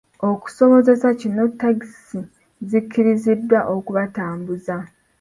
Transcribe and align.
Okusobozesa 0.29 1.07
kino 1.19 1.43
takisi 1.59 2.19
zikkirizibwa 2.69 3.59
okubatambuza. 3.75 4.75